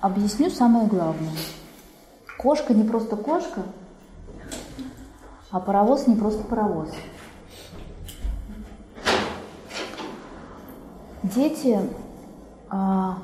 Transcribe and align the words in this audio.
объясню 0.00 0.50
самое 0.50 0.86
главное. 0.86 1.32
Кошка 2.38 2.74
не 2.74 2.84
просто 2.84 3.16
кошка, 3.16 3.62
а 5.50 5.60
паровоз 5.60 6.06
не 6.06 6.16
просто 6.16 6.42
паровоз. 6.44 6.88
Дети, 11.22 11.78
а, 12.70 13.18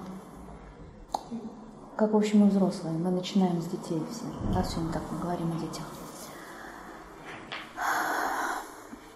как, 1.96 2.12
в 2.12 2.16
общем, 2.16 2.46
и 2.46 2.50
взрослые, 2.50 2.96
мы 2.96 3.10
начинаем 3.10 3.60
с 3.62 3.64
детей 3.64 4.02
все, 4.10 4.54
раз 4.54 4.72
сегодня 4.72 4.92
так 4.92 5.02
мы 5.10 5.18
говорим 5.18 5.50
о 5.52 5.60
детях. 5.60 5.84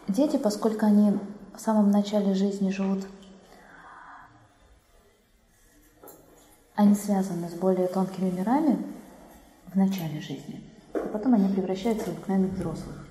Дети, 0.08 0.38
поскольку 0.38 0.86
они 0.86 1.18
в 1.54 1.61
самом 1.61 1.90
начале 1.90 2.34
жизни 2.34 2.70
живут, 2.70 3.06
они 6.80 6.94
связаны 6.94 7.48
с 7.48 7.52
более 7.52 7.88
тонкими 7.88 8.30
мирами 8.30 8.78
в 9.73 9.77
начале 9.77 10.20
жизни, 10.20 10.62
а 10.95 11.06
потом 11.12 11.34
они 11.34 11.52
превращаются 11.52 12.06
в 12.06 12.09
обыкновенных 12.09 12.52
взрослых. 12.52 13.06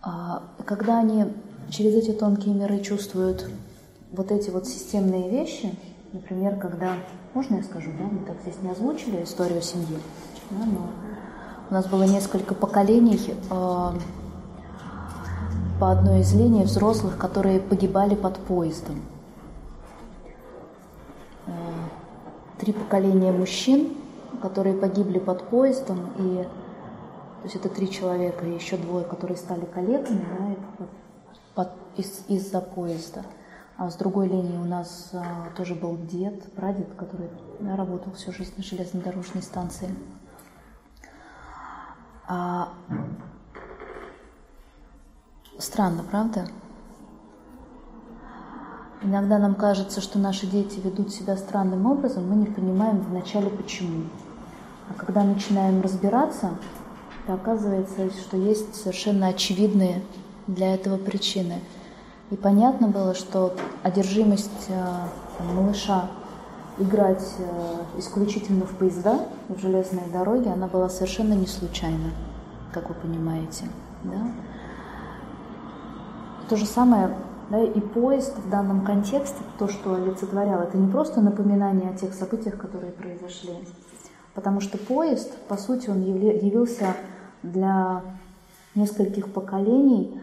А, 0.00 0.44
когда 0.64 1.00
они 1.00 1.26
через 1.68 1.94
эти 1.94 2.12
тонкие 2.12 2.54
миры 2.54 2.80
чувствуют 2.80 3.50
вот 4.12 4.32
эти 4.32 4.48
вот 4.48 4.66
системные 4.66 5.28
вещи, 5.28 5.74
например, 6.12 6.56
когда, 6.56 6.94
можно 7.34 7.56
я 7.56 7.62
скажу, 7.62 7.90
да, 7.98 8.04
мы 8.04 8.24
так 8.24 8.36
здесь 8.42 8.62
не 8.62 8.70
озвучили 8.70 9.22
историю 9.22 9.60
семьи, 9.60 9.98
да, 10.50 10.64
но 10.64 10.90
у 11.68 11.74
нас 11.74 11.86
было 11.86 12.04
несколько 12.04 12.54
поколений 12.54 13.20
э, 13.30 13.90
по 15.78 15.92
одной 15.92 16.20
из 16.20 16.32
линий 16.32 16.64
взрослых, 16.64 17.18
которые 17.18 17.60
погибали 17.60 18.14
под 18.14 18.38
поездом. 18.38 19.02
Три 22.58 22.72
поколения 22.72 23.32
мужчин, 23.32 23.96
которые 24.42 24.76
погибли 24.76 25.18
под 25.18 25.48
поездом, 25.48 26.12
и 26.18 26.42
то 26.42 27.44
есть 27.44 27.56
это 27.56 27.68
три 27.68 27.90
человека, 27.90 28.44
и 28.44 28.54
еще 28.54 28.76
двое, 28.76 29.04
которые 29.04 29.36
стали 29.36 29.64
коллегами, 29.64 30.24
да, 31.56 31.72
из, 31.96 32.24
из-за 32.28 32.60
поезда. 32.60 33.24
А 33.76 33.90
с 33.90 33.96
другой 33.96 34.28
линии 34.28 34.56
у 34.56 34.64
нас 34.64 35.10
а, 35.12 35.50
тоже 35.56 35.74
был 35.74 35.96
дед, 35.96 36.52
прадед, 36.54 36.92
который 36.94 37.28
да, 37.60 37.76
работал 37.76 38.12
всю 38.12 38.32
жизнь 38.32 38.54
на 38.56 38.62
железнодорожной 38.62 39.42
станции. 39.42 39.94
А, 42.26 42.70
странно, 45.58 46.02
правда? 46.02 46.48
Иногда 49.02 49.38
нам 49.38 49.54
кажется, 49.54 50.00
что 50.00 50.18
наши 50.18 50.46
дети 50.46 50.80
ведут 50.80 51.12
себя 51.12 51.36
странным 51.36 51.86
образом, 51.86 52.28
мы 52.28 52.36
не 52.36 52.46
понимаем 52.46 53.00
вначале 53.00 53.48
почему. 53.48 54.04
А 54.88 54.94
когда 54.94 55.22
начинаем 55.22 55.80
разбираться, 55.80 56.50
то 57.26 57.34
оказывается, 57.34 58.10
что 58.10 58.36
есть 58.36 58.74
совершенно 58.74 59.28
очевидные 59.28 60.02
для 60.46 60.74
этого 60.74 60.96
причины– 60.96 61.60
и 62.30 62.36
понятно 62.36 62.88
было, 62.88 63.14
что 63.14 63.54
одержимость 63.82 64.68
э, 64.68 64.84
малыша 65.54 66.10
играть 66.78 67.24
э, 67.38 67.98
исключительно 67.98 68.66
в 68.66 68.72
поезда, 68.72 69.20
в 69.48 69.58
железные 69.58 70.06
дороги, 70.08 70.48
она 70.48 70.66
была 70.66 70.90
совершенно 70.90 71.32
не 71.32 71.46
случайна, 71.46 72.10
как 72.72 72.90
вы 72.90 72.94
понимаете. 72.94 73.64
Да? 74.04 74.30
То 76.50 76.56
же 76.56 76.66
самое, 76.66 77.14
да, 77.50 77.62
и 77.62 77.80
поезд 77.80 78.36
в 78.38 78.50
данном 78.50 78.84
контексте, 78.84 79.38
то, 79.58 79.68
что 79.68 79.94
олицетворял, 79.94 80.60
это 80.60 80.76
не 80.76 80.90
просто 80.90 81.20
напоминание 81.20 81.90
о 81.90 81.96
тех 81.96 82.14
событиях, 82.14 82.58
которые 82.58 82.92
произошли, 82.92 83.54
потому 84.34 84.60
что 84.60 84.76
поезд, 84.78 85.36
по 85.48 85.56
сути, 85.56 85.88
он 85.88 86.02
явился 86.02 86.94
для 87.42 88.02
нескольких 88.74 89.32
поколений 89.32 90.20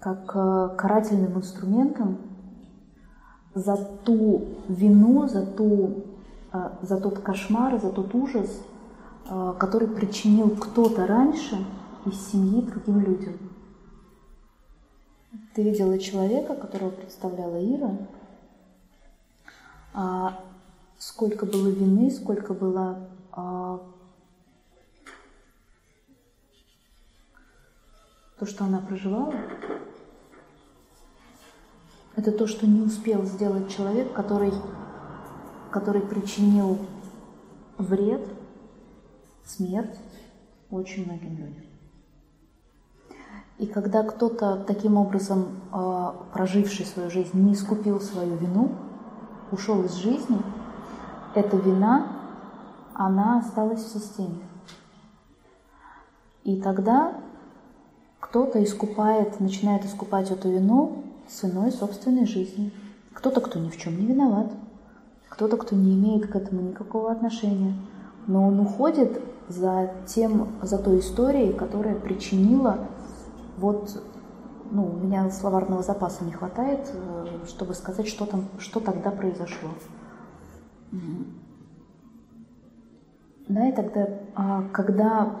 как 0.00 0.32
э, 0.34 0.76
карательным 0.76 1.38
инструментом 1.38 2.18
за 3.54 3.76
ту 3.76 4.48
вину, 4.68 5.26
за, 5.28 5.46
ту, 5.46 6.04
э, 6.52 6.70
за 6.82 7.00
тот 7.00 7.20
кошмар, 7.20 7.80
за 7.80 7.90
тот 7.90 8.14
ужас, 8.14 8.50
э, 9.30 9.54
который 9.58 9.88
причинил 9.88 10.50
кто-то 10.50 11.06
раньше 11.06 11.56
из 12.04 12.20
семьи 12.30 12.60
другим 12.60 13.00
людям. 13.00 13.34
Ты 15.54 15.62
видела 15.62 15.98
человека, 15.98 16.54
которого 16.54 16.90
представляла 16.90 17.56
Ира, 17.64 17.96
а 19.92 20.44
сколько 20.98 21.46
было 21.46 21.68
вины, 21.68 22.10
сколько 22.10 22.54
было 22.54 23.08
а, 23.32 23.80
то, 28.38 28.46
что 28.46 28.64
она 28.64 28.80
проживала, 28.80 29.34
это 32.16 32.30
то, 32.32 32.46
что 32.46 32.66
не 32.66 32.80
успел 32.80 33.24
сделать 33.24 33.74
человек, 33.74 34.12
который, 34.12 34.52
который 35.70 36.02
причинил 36.02 36.78
вред, 37.76 38.26
смерть 39.44 39.98
очень 40.70 41.04
многим 41.04 41.36
людям. 41.36 41.73
И 43.58 43.66
когда 43.66 44.02
кто-то 44.02 44.64
таким 44.66 44.96
образом, 44.96 45.46
а, 45.70 46.14
проживший 46.32 46.86
свою 46.86 47.10
жизнь, 47.10 47.30
не 47.34 47.54
искупил 47.54 48.00
свою 48.00 48.34
вину, 48.36 48.72
ушел 49.52 49.82
из 49.84 49.94
жизни, 49.94 50.40
эта 51.34 51.56
вина, 51.56 52.08
она 52.94 53.38
осталась 53.38 53.82
в 53.82 53.92
системе. 53.92 54.40
И 56.42 56.60
тогда 56.60 57.14
кто-то 58.20 58.62
искупает, 58.62 59.38
начинает 59.40 59.84
искупать 59.84 60.30
эту 60.30 60.50
вину 60.50 61.04
ценой 61.28 61.70
собственной 61.72 62.26
жизни. 62.26 62.72
Кто-то, 63.12 63.40
кто 63.40 63.58
ни 63.58 63.70
в 63.70 63.76
чем 63.76 63.98
не 63.98 64.06
виноват, 64.06 64.52
кто-то, 65.28 65.56
кто 65.56 65.74
не 65.76 65.94
имеет 65.94 66.26
к 66.30 66.36
этому 66.36 66.60
никакого 66.60 67.12
отношения, 67.12 67.74
но 68.26 68.46
он 68.48 68.60
уходит 68.60 69.20
за 69.48 69.90
тем, 70.06 70.48
за 70.62 70.78
той 70.78 71.00
историей, 71.00 71.52
которая 71.52 71.94
причинила 71.94 72.78
вот, 73.56 74.02
ну, 74.70 74.86
у 74.86 74.96
меня 74.96 75.30
словарного 75.30 75.82
запаса 75.82 76.24
не 76.24 76.32
хватает, 76.32 76.90
э, 76.92 77.46
чтобы 77.46 77.74
сказать, 77.74 78.08
что 78.08 78.26
там, 78.26 78.48
что 78.58 78.80
тогда 78.80 79.10
произошло. 79.10 79.70
Да, 83.48 83.68
и 83.68 83.72
тогда, 83.72 84.08
а, 84.34 84.62
когда 84.72 85.36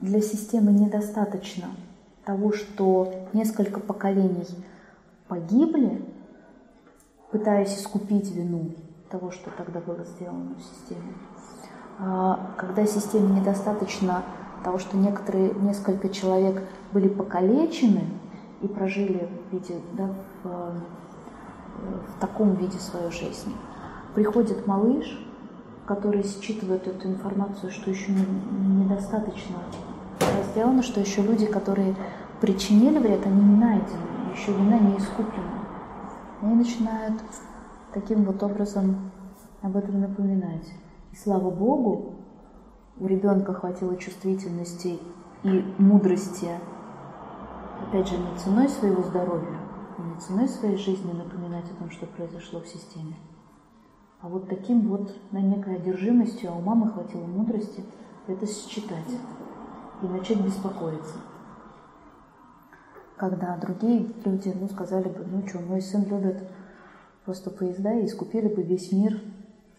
для 0.00 0.20
системы 0.20 0.72
недостаточно 0.72 1.68
того, 2.24 2.52
что 2.52 3.28
несколько 3.32 3.80
поколений 3.80 4.46
погибли, 5.28 6.04
пытаясь 7.30 7.78
искупить 7.78 8.30
вину 8.34 8.74
того, 9.10 9.30
что 9.30 9.50
тогда 9.56 9.80
было 9.80 10.04
сделано 10.04 10.54
в 10.54 10.62
системе. 10.62 11.14
А, 11.98 12.54
когда 12.58 12.84
системе 12.84 13.40
недостаточно 13.40 14.22
того, 14.64 14.78
что 14.78 14.96
некоторые, 14.96 15.54
несколько 15.54 16.08
человек 16.08 16.62
были 16.92 17.08
покалечены 17.08 18.04
и 18.62 18.66
прожили 18.66 19.28
в, 19.28 19.54
виде, 19.54 19.74
да, 19.92 20.08
в, 20.42 20.48
в 22.08 22.20
таком 22.20 22.54
виде 22.54 22.78
свою 22.78 23.10
жизнь, 23.10 23.54
приходит 24.14 24.66
малыш, 24.66 25.20
который 25.86 26.24
считывает 26.24 26.86
эту 26.86 27.08
информацию, 27.08 27.70
что 27.70 27.90
еще 27.90 28.10
недостаточно 28.10 29.56
сделано, 30.50 30.82
что 30.82 31.00
еще 31.00 31.22
люди, 31.22 31.46
которые 31.46 31.94
причинили 32.40 32.98
вред, 32.98 33.26
они 33.26 33.42
не 33.42 33.56
найдены 33.56 34.14
еще 34.34 34.52
вина 34.52 34.78
не 34.78 34.98
искуплена. 34.98 35.64
Они 36.42 36.54
начинают 36.56 37.14
таким 37.92 38.24
вот 38.24 38.42
образом 38.42 39.10
об 39.62 39.76
этом 39.76 40.00
напоминать. 40.00 40.66
И 41.12 41.16
слава 41.16 41.50
Богу, 41.50 42.14
у 42.98 43.06
ребенка 43.06 43.52
хватило 43.52 43.96
чувствительности 43.96 44.98
и 45.42 45.74
мудрости, 45.78 46.48
опять 47.86 48.08
же, 48.08 48.16
не 48.16 48.38
ценой 48.38 48.68
своего 48.68 49.02
здоровья, 49.02 49.58
не 49.98 50.20
ценой 50.20 50.48
своей 50.48 50.76
жизни 50.76 51.12
напоминать 51.12 51.70
о 51.70 51.74
том, 51.74 51.90
что 51.90 52.06
произошло 52.06 52.60
в 52.60 52.68
системе, 52.68 53.16
а 54.20 54.28
вот 54.28 54.48
таким 54.48 54.88
вот 54.88 55.14
на 55.32 55.40
некой 55.40 55.76
одержимостью, 55.76 56.50
а 56.50 56.56
у 56.56 56.60
мамы 56.60 56.90
хватило 56.90 57.26
мудрости 57.26 57.84
это 58.26 58.46
считать 58.46 59.10
и 60.02 60.06
начать 60.06 60.40
беспокоиться 60.40 61.16
когда 63.16 63.56
другие 63.56 64.06
люди, 64.24 64.52
ну, 64.54 64.68
сказали 64.68 65.08
бы, 65.08 65.24
ну 65.24 65.46
что, 65.46 65.60
мой 65.60 65.80
сын 65.80 66.04
любит 66.04 66.42
просто 67.24 67.50
поезда 67.50 67.94
и 67.94 68.06
искупили 68.06 68.48
бы 68.48 68.62
весь 68.62 68.92
мир, 68.92 69.20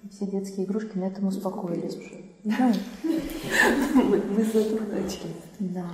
все 0.09 0.25
детские 0.25 0.65
игрушки, 0.65 0.97
на 0.97 1.05
этом 1.05 1.27
успокоились 1.27 1.97
уже. 1.97 2.24
Да. 2.45 2.71
Мы 3.03 4.17
этого 4.17 4.93
начали. 4.93 5.35
Да. 5.59 5.85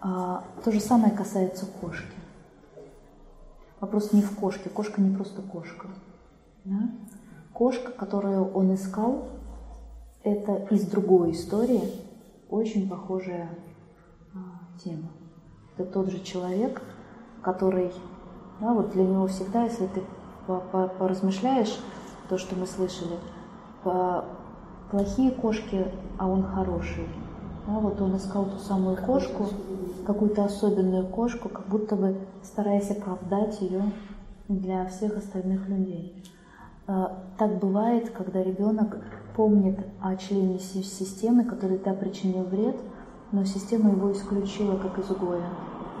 А, 0.00 0.44
то 0.64 0.72
же 0.72 0.80
самое 0.80 1.14
касается 1.14 1.66
кошки. 1.66 2.06
Вопрос 3.80 4.12
не 4.12 4.22
в 4.22 4.34
кошке. 4.36 4.70
Кошка 4.70 5.00
не 5.00 5.14
просто 5.14 5.42
кошка. 5.42 5.88
Да? 6.64 6.90
кошка, 7.60 7.92
которую 7.92 8.50
он 8.52 8.74
искал, 8.74 9.28
это 10.24 10.66
из 10.70 10.86
другой 10.86 11.32
истории 11.32 11.82
очень 12.48 12.88
похожая 12.88 13.50
а, 14.34 14.78
тема. 14.82 15.10
Это 15.76 15.92
тот 15.92 16.10
же 16.10 16.20
человек, 16.20 16.80
который, 17.42 17.92
да, 18.60 18.72
вот 18.72 18.92
для 18.92 19.04
него 19.04 19.26
всегда, 19.26 19.64
если 19.64 19.86
ты 19.88 20.02
поразмышляешь, 20.72 21.78
то, 22.30 22.38
что 22.38 22.56
мы 22.56 22.66
слышали, 22.66 23.18
по 23.84 24.24
плохие 24.90 25.30
кошки, 25.30 25.86
а 26.18 26.28
он 26.28 26.42
хороший. 26.42 27.06
Да, 27.66 27.78
вот 27.78 28.00
он 28.00 28.16
искал 28.16 28.46
ту 28.46 28.58
самую 28.58 28.96
кошку, 28.96 29.46
какую-то 30.06 30.44
особенную 30.44 31.06
кошку, 31.06 31.48
как 31.48 31.68
будто 31.68 31.96
бы 31.96 32.16
стараясь 32.42 32.90
оправдать 32.90 33.60
ее 33.60 33.82
для 34.48 34.86
всех 34.86 35.16
остальных 35.16 35.68
людей. 35.68 36.24
А, 36.86 37.22
так 37.38 37.58
бывает, 37.58 38.10
когда 38.10 38.42
ребенок 38.42 38.98
помнит 39.36 39.78
о 40.00 40.16
члене 40.16 40.58
системы, 40.58 41.44
который 41.44 41.78
да 41.78 41.94
причинил 41.94 42.44
вред, 42.44 42.76
но 43.32 43.44
система 43.44 43.90
его 43.90 44.10
исключила 44.12 44.76
как 44.76 44.98
изгоя. 44.98 45.48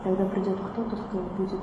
Тогда 0.02 0.24
придет 0.24 0.58
кто-то, 0.58 0.96
кто 0.96 1.18
будет 1.36 1.60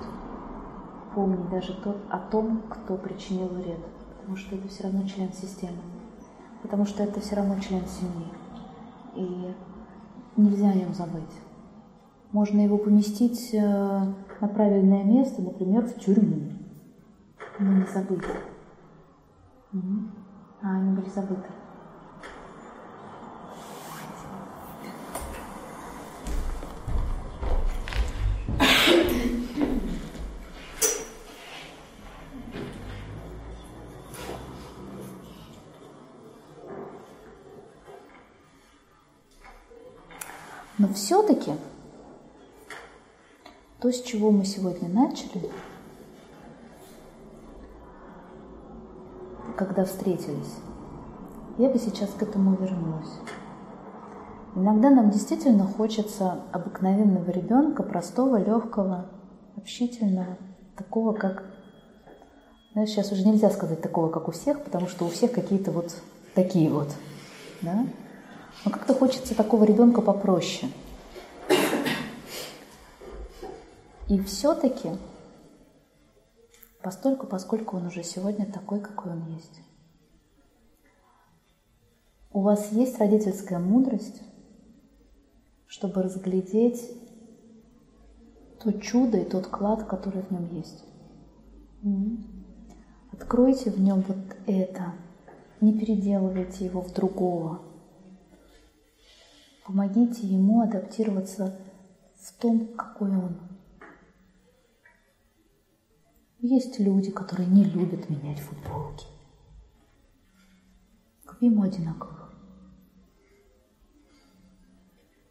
помнить 1.13 1.49
даже 1.49 1.73
тот, 1.83 1.97
о 2.09 2.19
том, 2.19 2.61
кто 2.69 2.95
причинил 2.95 3.47
вред, 3.47 3.79
потому 4.19 4.37
что 4.37 4.55
это 4.55 4.67
все 4.67 4.83
равно 4.83 5.05
член 5.07 5.33
системы, 5.33 5.77
потому 6.67 6.85
что 6.85 7.01
это 7.01 7.21
все 7.21 7.37
равно 7.37 7.57
член 7.61 7.81
семьи, 7.87 8.27
и 9.15 9.55
нельзя 10.35 10.69
о 10.69 10.73
нем 10.73 10.93
забыть. 10.93 11.23
Можно 12.33 12.59
его 12.59 12.77
поместить 12.77 13.53
э, 13.53 13.57
на 13.57 14.47
правильное 14.49 15.05
место, 15.05 15.41
например, 15.41 15.85
в 15.87 15.97
тюрьму, 15.97 16.51
но 17.57 17.71
не 17.71 17.85
забыть. 17.85 18.25
А, 20.61 20.75
они 20.75 20.91
были 20.91 21.09
забыты. 21.09 21.47
Но 40.77 40.87
все-таки 40.89 41.53
то, 43.79 43.91
с 43.91 44.01
чего 44.01 44.31
мы 44.31 44.45
сегодня 44.45 44.89
начали, 44.89 45.49
когда 49.55 49.85
встретились, 49.85 50.55
я 51.57 51.69
бы 51.69 51.79
сейчас 51.79 52.11
к 52.11 52.21
этому 52.21 52.55
вернулась. 52.55 53.09
Иногда 54.55 54.89
нам 54.89 55.09
действительно 55.09 55.65
хочется 55.65 56.41
обыкновенного 56.51 57.29
ребенка, 57.31 57.83
простого, 57.83 58.37
легкого, 58.37 59.05
общительного, 59.55 60.37
такого, 60.75 61.13
как... 61.13 61.43
Знаешь, 62.73 62.89
сейчас 62.89 63.11
уже 63.11 63.27
нельзя 63.27 63.49
сказать 63.49 63.81
такого, 63.81 64.09
как 64.09 64.27
у 64.27 64.31
всех, 64.31 64.63
потому 64.63 64.87
что 64.87 65.05
у 65.05 65.09
всех 65.09 65.31
какие-то 65.31 65.71
вот 65.71 65.95
такие 66.35 66.69
вот. 66.69 66.89
Да? 67.63 67.85
Но 68.65 68.71
как-то 68.71 68.93
хочется 68.93 69.35
такого 69.35 69.63
ребенка 69.63 70.01
попроще. 70.01 70.71
И 74.09 74.19
все-таки 74.21 74.89
постольку, 76.81 77.27
поскольку 77.27 77.77
он 77.77 77.87
уже 77.87 78.03
сегодня 78.03 78.45
такой, 78.45 78.79
какой 78.79 79.11
он 79.11 79.25
есть. 79.33 79.59
У 82.31 82.41
вас 82.41 82.71
есть 82.71 82.97
родительская 82.99 83.59
мудрость, 83.59 84.21
чтобы 85.65 86.03
разглядеть 86.03 86.89
то 88.59 88.71
чудо 88.73 89.17
и 89.17 89.25
тот 89.25 89.47
клад, 89.47 89.83
который 89.83 90.21
в 90.21 90.31
нем 90.31 90.47
есть. 90.55 90.83
Откройте 93.11 93.71
в 93.71 93.79
нем 93.79 94.03
вот 94.07 94.17
это, 94.45 94.93
не 95.61 95.77
переделывайте 95.77 96.65
его 96.65 96.81
в 96.81 96.93
другого. 96.93 97.61
Помогите 99.67 100.25
ему 100.25 100.61
адаптироваться 100.61 101.59
в 102.15 102.31
том, 102.39 102.73
какой 102.77 103.09
он. 103.09 103.37
Есть 106.39 106.79
люди, 106.79 107.11
которые 107.11 107.49
не 107.49 107.65
любят 107.65 108.09
менять 108.09 108.39
футболки. 108.39 109.05
Купи 111.25 111.47
ему 111.47 111.63
одинаковых. 111.63 112.33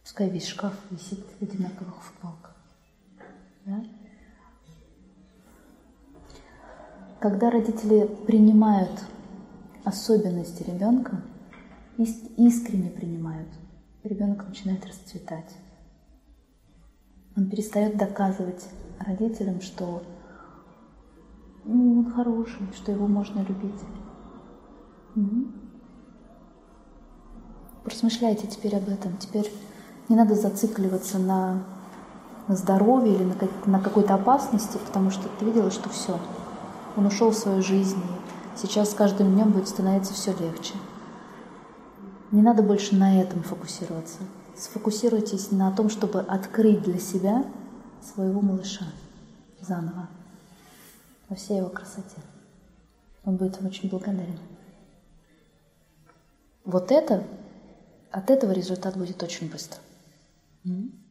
Пускай 0.02 0.28
весь 0.28 0.48
шкаф 0.48 0.74
висит 0.90 1.20
в 1.20 1.42
одинаковых 1.42 2.02
футболках. 2.02 2.56
Да? 3.64 3.82
Когда 7.20 7.50
родители 7.50 8.06
принимают 8.26 9.02
особенности 9.82 10.62
ребенка, 10.62 11.22
искренне 11.96 12.90
принимают, 12.90 13.48
ребенок 14.08 14.46
начинает 14.46 14.84
расцветать. 14.86 15.56
Он 17.36 17.48
перестает 17.50 17.96
доказывать 17.96 18.66
родителям, 18.98 19.60
что 19.60 20.02
ну, 21.64 21.98
он 21.98 22.12
хороший, 22.12 22.66
что 22.74 22.92
его 22.92 23.06
можно 23.06 23.40
любить. 23.40 23.80
Угу. 25.16 25.46
Размышляйте 27.84 28.46
теперь 28.46 28.76
об 28.76 28.88
этом. 28.88 29.16
Теперь 29.18 29.50
не 30.08 30.16
надо 30.16 30.34
зацикливаться 30.34 31.18
на, 31.18 31.64
на 32.48 32.56
здоровье 32.56 33.14
или 33.14 33.24
на, 33.24 33.34
на 33.66 33.80
какой-то 33.80 34.14
опасности, 34.14 34.78
потому 34.86 35.10
что 35.10 35.28
ты 35.38 35.44
видела, 35.44 35.70
что 35.70 35.88
все. 35.88 36.18
Он 36.96 37.06
ушел 37.06 37.30
в 37.30 37.36
свою 37.36 37.62
жизнь, 37.62 38.00
и 38.54 38.58
сейчас 38.58 38.92
с 38.92 38.94
каждым 38.94 39.34
днем 39.34 39.50
будет 39.50 39.68
становиться 39.68 40.14
все 40.14 40.32
легче. 40.32 40.74
Не 42.32 42.42
надо 42.42 42.62
больше 42.62 42.96
на 42.96 43.20
этом 43.20 43.42
фокусироваться. 43.42 44.18
Сфокусируйтесь 44.56 45.52
на 45.52 45.70
том, 45.70 45.90
чтобы 45.90 46.20
открыть 46.20 46.82
для 46.82 46.98
себя 46.98 47.44
своего 48.02 48.40
малыша 48.40 48.86
заново 49.60 50.08
во 51.28 51.36
всей 51.36 51.58
его 51.58 51.68
красоте. 51.68 52.16
Он 53.24 53.36
будет 53.36 53.58
вам 53.58 53.66
очень 53.66 53.88
благодарен. 53.88 54.38
Вот 56.64 56.90
это, 56.90 57.24
от 58.10 58.30
этого 58.30 58.52
результат 58.52 58.96
будет 58.96 59.22
очень 59.22 59.50
быстро. 59.50 59.78
Mm-hmm. 60.64 61.05